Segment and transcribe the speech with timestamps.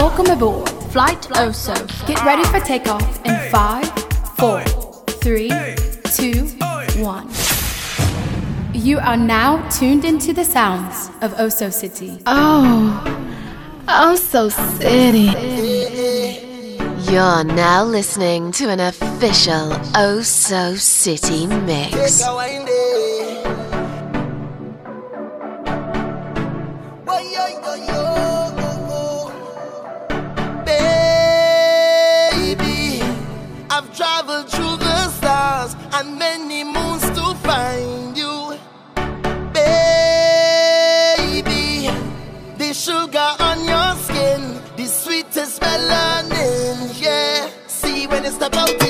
[0.00, 1.76] Welcome aboard Flight Oso.
[2.06, 3.86] Get ready for takeoff in five,
[4.38, 4.62] four,
[5.20, 5.50] three,
[6.14, 6.46] two,
[7.04, 7.28] one.
[8.72, 12.18] You are now tuned into the sounds of Oso City.
[12.24, 13.04] Oh,
[13.88, 15.26] Oso City.
[17.12, 22.22] You're now listening to an official Oso City mix.
[48.30, 48.89] Step out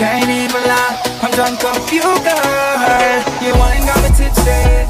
[0.00, 3.20] Can't even lie, I'm drunk off you, girl.
[3.44, 4.89] You ain't got me tipsy.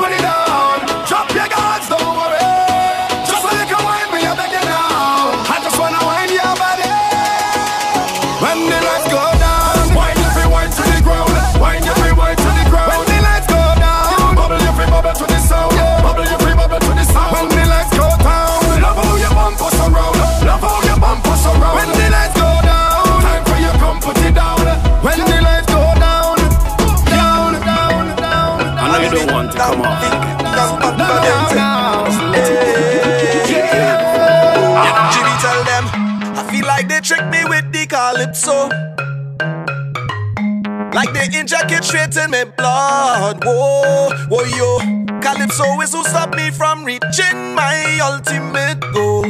[41.71, 43.43] it straight in my blood.
[43.43, 44.79] Whoa, whoa, yo.
[45.21, 49.23] Calypso is who stop me from reaching my ultimate goal.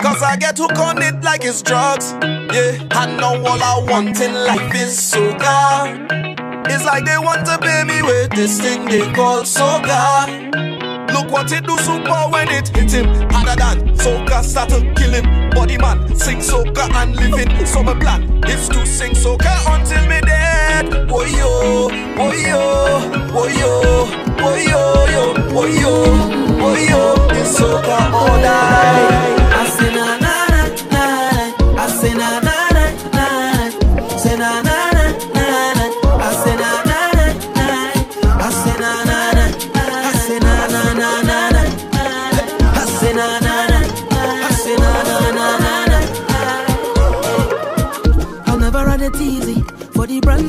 [0.00, 2.14] Cause I get hooked on it like it's drugs.
[2.22, 6.08] Yeah, I know all I want in life is soca.
[6.68, 10.72] It's like they want to pay me with this thing they call soca.
[11.12, 15.12] Look what it do super when it hit him Harder than soca start to kill
[15.12, 20.08] him Body man sing soca and living So my plan is to sing soca until
[20.08, 20.41] me dead
[20.82, 24.06] Boy yo, boy yo, boy yo,
[24.36, 25.92] boy yo, yo, boy yo,
[26.58, 29.41] boy yo It's soca all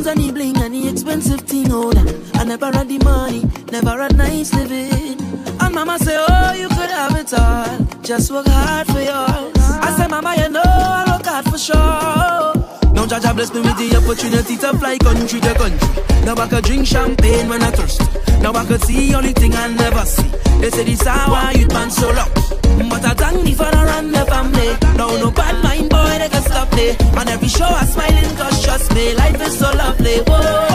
[0.03, 1.71] brands and the bling and the expensive thing.
[1.71, 5.19] Oh, that I never had the money, never had nice living.
[5.59, 8.01] And mama say, Oh, you could have it all.
[8.01, 9.53] just work hard for yours.
[9.57, 12.93] I say, Mama, you know I work hard for sure.
[12.93, 16.25] Now Jah Jah bless me with the opportunity to fly country to country.
[16.25, 18.01] Now I could drink champagne when I thirst.
[18.41, 20.29] Now I could see only thing I never see.
[20.59, 22.41] They say this how you man so lucky.
[22.89, 24.69] But I thank the run the family.
[24.97, 26.95] Now no bad mind boy they can stop me.
[27.17, 30.17] On every show I smiling cause trust me, life is so lovely.
[30.27, 30.72] Whoa.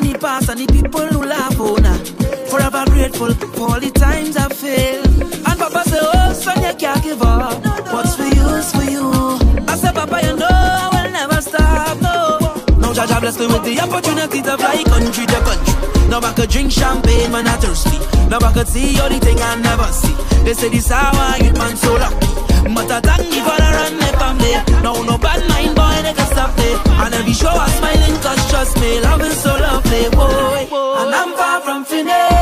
[0.00, 1.98] In the past and the people who laugh oh, on her.
[2.48, 5.06] Forever grateful for all the times I failed.
[5.44, 7.60] And Papa say, oh son, you can't give up.
[7.92, 9.12] What's for you is for you.
[9.68, 12.40] I said, Papa, you know I will never stop, no.
[12.80, 16.08] Now Jah Jah bless me with the opportunity to fly country to country.
[16.08, 17.98] Now I could drink champagne when I thirsty.
[18.32, 20.16] Now I could see all the thing I never see.
[20.44, 22.26] They say this how I get man so lucky.
[22.72, 24.56] But I thank you for the run my family.
[24.80, 26.72] Now no bad mind boy they can stop me.
[26.88, 27.89] And every show I smiling
[31.70, 32.39] from finished.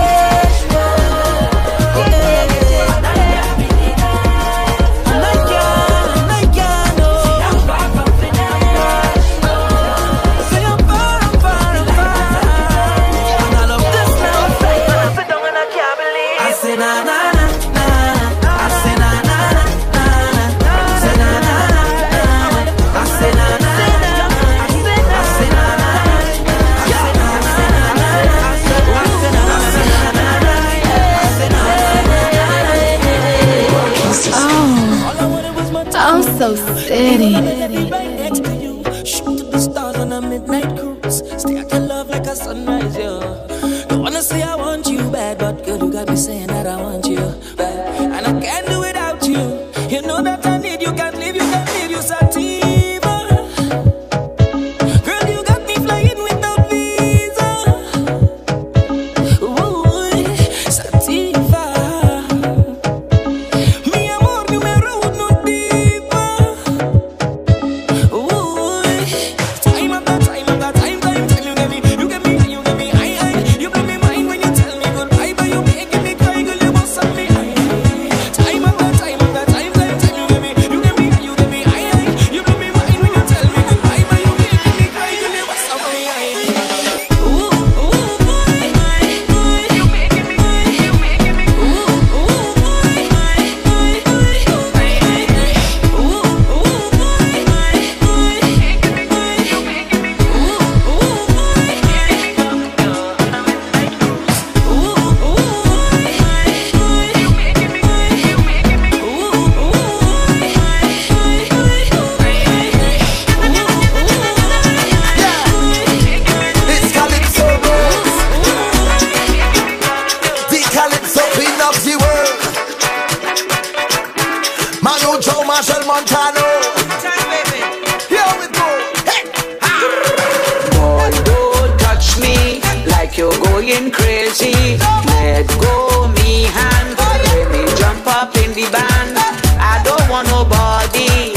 [133.69, 134.79] Going crazy.
[135.06, 139.17] Let go me hand, let me jump up in the band.
[139.60, 141.34] I don't want nobody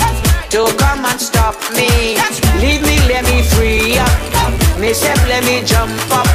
[0.49, 2.15] to come and stop me.
[2.61, 4.79] Leave me, let me free up.
[4.79, 6.30] Myself, let me jump up.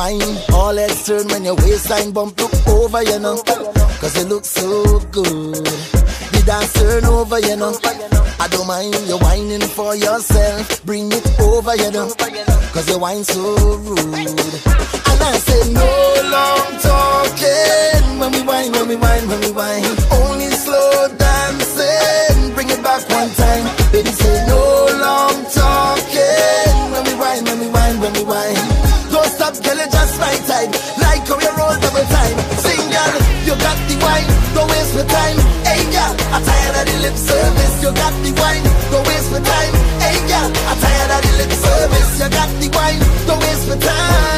[0.00, 2.40] Whine, all heads turn when your waistline bump.
[2.40, 3.36] Look over, you know.
[4.00, 5.60] Cause you look so good.
[6.32, 7.76] The dance turn over, you know.
[8.40, 10.82] I don't mind you whining for yourself.
[10.86, 12.08] Bring it over, you know.
[12.72, 13.42] Cause you whine so
[13.76, 14.56] rude.
[15.10, 15.90] And I say no
[16.32, 22.70] long talking When we whine, when we whine, when we whine Only slow dancing Bring
[22.70, 24.69] it back one time Baby say no
[29.50, 30.70] Stop, girl, you just right time.
[31.02, 32.36] Like how you roll double time.
[32.62, 34.30] Sing, girl, you got the wine.
[34.54, 35.38] Don't waste my time.
[35.66, 37.74] Hey, girl, I'm tired of the lip service.
[37.82, 38.62] You got the wine.
[38.94, 39.74] Don't waste my time.
[39.98, 42.10] Hey, girl, I'm tired of the lip service.
[42.20, 43.02] You got the wine.
[43.26, 44.30] Don't waste my time.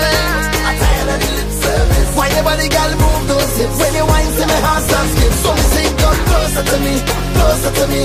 [2.17, 3.77] Why everybody got move those hips?
[3.81, 6.95] When you whine to my heart starts skip So me say come closer to me,
[7.37, 8.03] closer to me.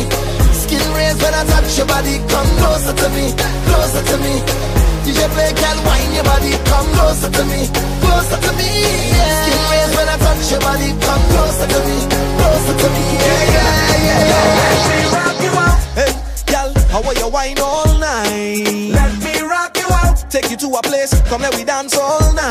[0.56, 3.36] Skin raised when I touch your body Come closer to me,
[3.68, 4.77] closer to me
[5.08, 7.72] DJ play can whine your body Come closer to me,
[8.04, 8.68] closer to me
[9.16, 9.40] yeah.
[9.40, 11.98] Skin raised when I touch your body Come closer to me,
[12.36, 13.72] closer to me Yeah, yeah,
[14.04, 14.68] yeah, yeah.
[14.68, 16.12] Let me rock you out, hey,
[16.52, 18.92] gal, how are you wine all night?
[18.92, 22.34] Let me rock you out Take you to a place, come let we dance all
[22.34, 22.47] night.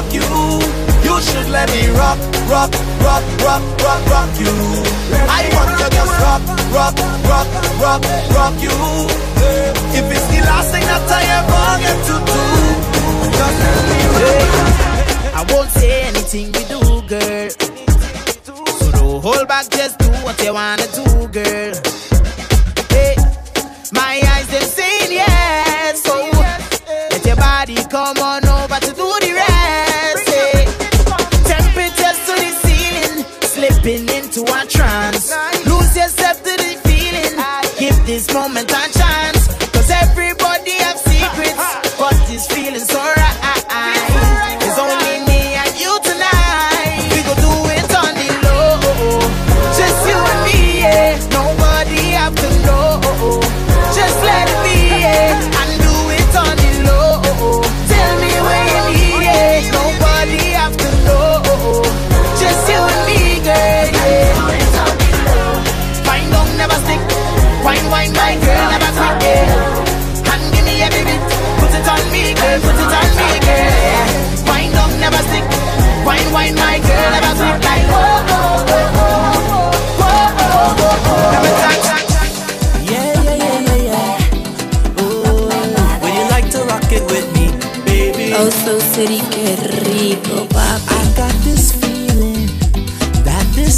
[0.00, 0.22] Rock, you.
[1.04, 2.72] You should let me rock, rock,
[3.04, 4.54] rock, rock, rock, rock you.
[5.28, 6.42] I want to just rock,
[6.72, 6.96] rock,
[7.28, 7.48] rock,
[7.80, 8.02] rock,
[8.36, 8.76] rock you.
[9.92, 12.42] If it's the last thing that I ever get to do.
[13.38, 14.50] Just let me rock
[15.34, 17.50] I won't say anything we do, girl.
[18.78, 21.74] So don't hold back, just do what you wanna do, girl.
[22.88, 23.16] Hey,
[23.92, 24.29] my
[38.26, 38.70] this moment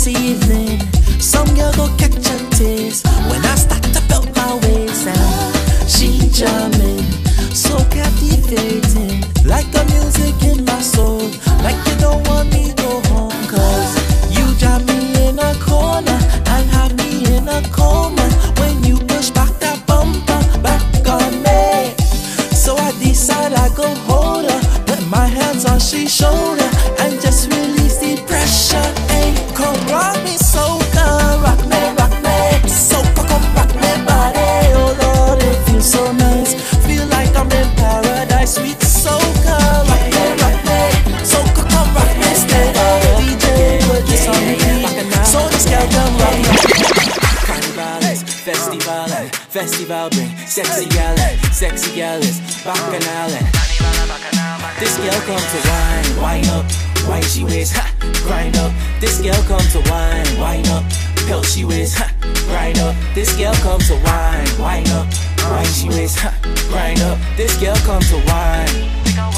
[0.05, 0.81] this evening.
[1.21, 3.07] Some girl go catch a taste.
[3.29, 7.03] When I start to belt my waist and she jamming,
[7.55, 11.31] so captivating, like the music in my soul,
[11.63, 13.93] like you don't want me to go home, cause
[14.31, 16.19] you jam me in a corner.
[16.47, 18.22] And have me in a coma
[49.93, 51.17] festival bring sexy gal,
[51.53, 53.29] sexy gal is bacchanal.
[54.79, 56.65] This girl come to wine, wine up,
[57.09, 57.93] wine she waist, ha,
[58.25, 58.73] grind up.
[59.01, 60.85] This girl come to wine, wine up,
[61.27, 62.11] pelt she waist, ha,
[62.49, 62.97] grind up.
[63.15, 65.07] This girl come to wine, wine up,
[65.51, 66.33] wine she waist, ha,
[66.69, 67.19] grind up.
[67.37, 69.32] This girl come to wine.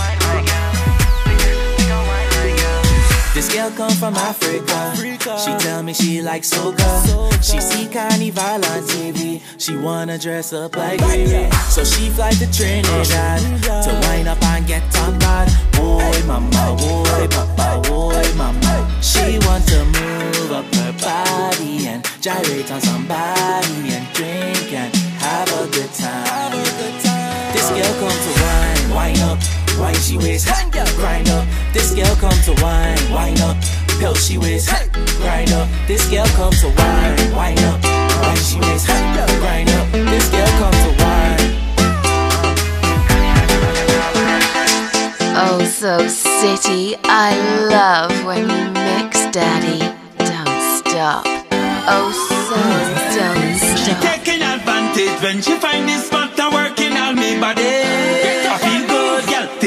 [3.45, 4.95] This girl come from Africa.
[4.97, 6.89] She tell me she like soca.
[7.43, 9.43] She see Carnival on TV.
[9.59, 11.51] She wanna dress up like me.
[11.69, 13.43] So she fly to Trinidad
[13.85, 15.53] to wind up and get on bad.
[15.73, 18.91] Boy, mama, boy, papa, boy, mama.
[19.03, 25.49] She want to move up her body and gyrate on somebody and drink and have
[25.53, 26.53] a good time.
[27.53, 29.64] This girl come to wine, wine up.
[29.79, 30.47] Wine she waist,
[30.97, 31.47] grind up.
[31.73, 33.57] This girl come to wine, wine up.
[33.99, 34.69] Pill she waist,
[35.19, 35.69] grind up.
[35.87, 37.83] This girl come to wine, wine up.
[38.23, 39.87] Wine she waist, grind up.
[39.93, 41.51] This girl come to wine.
[45.37, 47.35] Oh, so city, I
[47.69, 49.81] love when you mix, Daddy.
[50.19, 51.25] Don't stop.
[51.87, 52.11] Oh,
[52.47, 52.57] so
[53.19, 54.01] don't She stop.
[54.03, 57.63] taking advantage when she find this spot and working on me body.
[57.63, 58.94] I feel good, girl.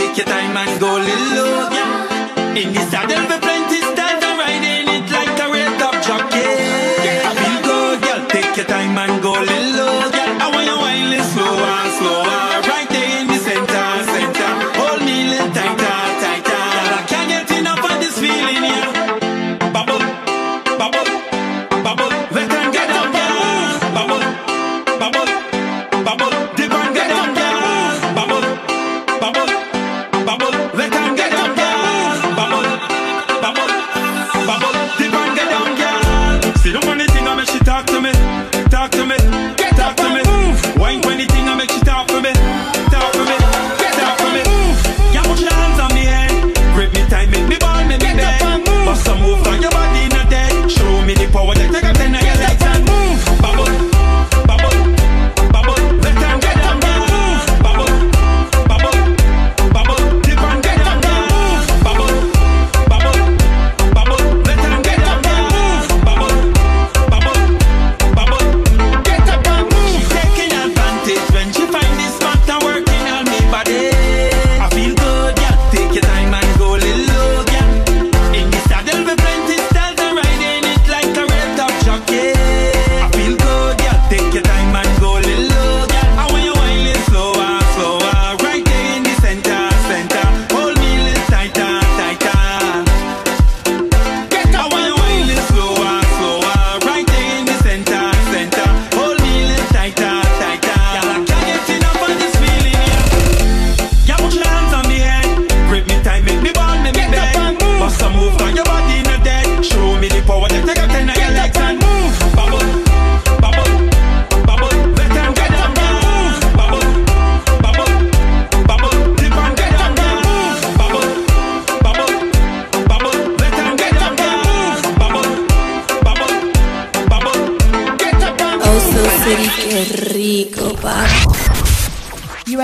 [0.08, 2.56] Take your time and go little low, girl.
[2.56, 6.48] In the saddle with plenty style and riding it like a red top jockey.
[7.28, 8.28] I feel good, girl.
[8.30, 9.57] Take your time and go little